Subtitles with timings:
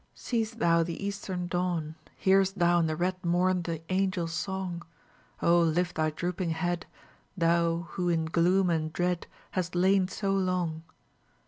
[0.15, 1.93] Seest thou the eastern dawn,
[2.25, 4.81] Hearst thou in the red morn The angel's song?
[5.43, 6.87] Oh, lift thy drooping head,
[7.37, 10.81] Thou who in gloom and dread Hast lain so long.